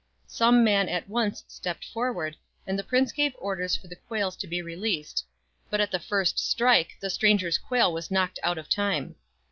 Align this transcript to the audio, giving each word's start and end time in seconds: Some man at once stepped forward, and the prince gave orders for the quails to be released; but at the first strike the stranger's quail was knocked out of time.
Some 0.25 0.63
man 0.63 0.89
at 0.89 1.07
once 1.07 1.43
stepped 1.47 1.85
forward, 1.85 2.35
and 2.65 2.79
the 2.79 2.83
prince 2.83 3.11
gave 3.11 3.35
orders 3.37 3.75
for 3.75 3.87
the 3.87 3.95
quails 3.95 4.35
to 4.37 4.47
be 4.47 4.59
released; 4.59 5.23
but 5.69 5.79
at 5.79 5.91
the 5.91 5.99
first 5.99 6.39
strike 6.39 6.97
the 6.99 7.11
stranger's 7.11 7.59
quail 7.59 7.93
was 7.93 8.09
knocked 8.09 8.39
out 8.41 8.57
of 8.57 8.67
time. 8.67 9.13